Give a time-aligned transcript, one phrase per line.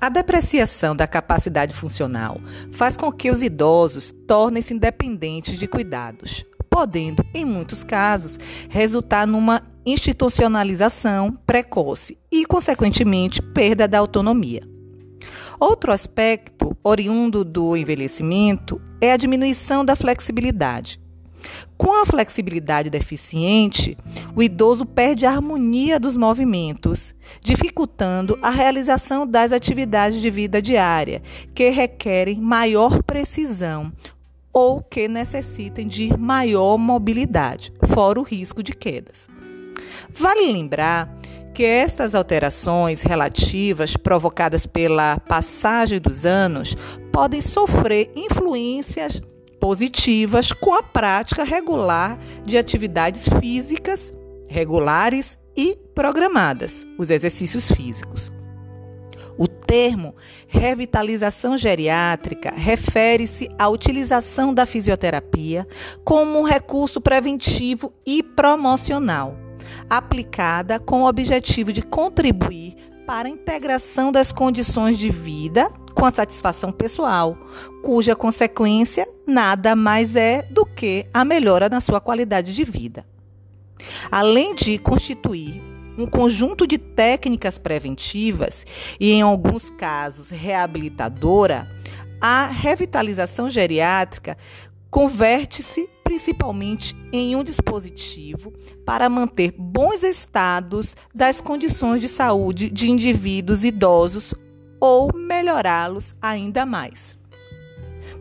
[0.00, 2.40] A depreciação da capacidade funcional
[2.70, 9.60] faz com que os idosos tornem-se independentes de cuidados, podendo, em muitos casos, resultar numa
[9.84, 14.62] institucionalização precoce e, consequentemente, perda da autonomia.
[15.58, 21.00] Outro aspecto oriundo do envelhecimento é a diminuição da flexibilidade.
[21.76, 23.96] Com a flexibilidade deficiente,
[24.34, 31.22] o idoso perde a harmonia dos movimentos, dificultando a realização das atividades de vida diária,
[31.54, 33.92] que requerem maior precisão
[34.52, 39.28] ou que necessitem de maior mobilidade, fora o risco de quedas.
[40.12, 41.16] Vale lembrar
[41.54, 46.76] que estas alterações relativas provocadas pela passagem dos anos
[47.12, 49.20] podem sofrer influências
[49.60, 54.12] positivas com a prática regular de atividades físicas
[54.48, 58.32] regulares e programadas, os exercícios físicos.
[59.36, 60.16] O termo
[60.48, 65.66] revitalização geriátrica refere-se à utilização da fisioterapia
[66.04, 69.36] como um recurso preventivo e promocional,
[69.88, 72.74] aplicada com o objetivo de contribuir
[73.08, 77.38] para a integração das condições de vida com a satisfação pessoal,
[77.82, 83.06] cuja consequência nada mais é do que a melhora na sua qualidade de vida.
[84.10, 85.62] Além de constituir
[85.96, 88.66] um conjunto de técnicas preventivas
[89.00, 91.66] e, em alguns casos, reabilitadora,
[92.20, 94.36] a revitalização geriátrica
[94.90, 98.50] converte-se principalmente em um dispositivo
[98.82, 104.32] para manter bons estados das condições de saúde de indivíduos idosos
[104.80, 107.18] ou melhorá-los ainda mais.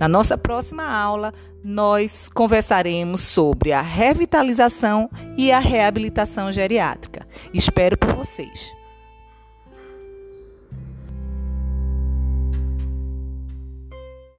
[0.00, 7.28] Na nossa próxima aula, nós conversaremos sobre a revitalização e a reabilitação geriátrica.
[7.52, 8.74] Espero por vocês.